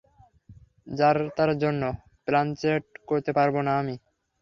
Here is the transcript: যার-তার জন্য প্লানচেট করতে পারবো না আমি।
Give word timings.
যার-তার 0.91 1.51
জন্য 1.61 1.83
প্লানচেট 2.27 2.85
করতে 3.07 3.31
পারবো 3.37 3.59
না 3.67 3.73
আমি। 3.81 3.95